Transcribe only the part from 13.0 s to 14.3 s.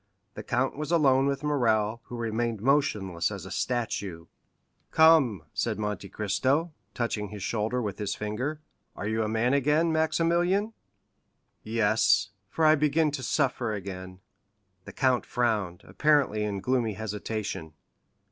to suffer again."